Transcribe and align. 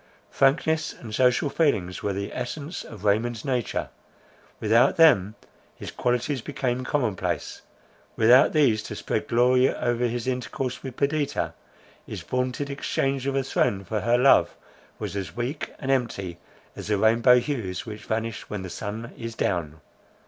Frankness 0.31 0.93
and 0.93 1.13
social 1.13 1.47
feelings 1.47 2.01
were 2.01 2.11
the 2.11 2.33
essence 2.33 2.83
of 2.83 3.03
Raymond's 3.05 3.45
nature; 3.45 3.89
without 4.59 4.95
them 4.95 5.35
his 5.75 5.91
qualities 5.91 6.41
became 6.41 6.83
common 6.83 7.15
place; 7.15 7.61
without 8.15 8.51
these 8.51 8.81
to 8.81 8.95
spread 8.95 9.27
glory 9.27 9.71
over 9.71 10.07
his 10.07 10.25
intercourse 10.25 10.81
with 10.81 10.95
Perdita, 10.97 11.53
his 12.07 12.23
vaunted 12.23 12.71
exchange 12.71 13.27
of 13.27 13.35
a 13.35 13.43
throne 13.43 13.85
for 13.85 13.99
her 14.01 14.17
love, 14.17 14.57
was 14.97 15.15
as 15.15 15.35
weak 15.35 15.71
and 15.77 15.91
empty 15.91 16.39
as 16.75 16.87
the 16.87 16.97
rainbow 16.97 17.37
hues 17.39 17.85
which 17.85 18.05
vanish 18.05 18.49
when 18.49 18.63
the 18.63 18.71
sun 18.71 19.13
is 19.15 19.35
down. 19.35 19.81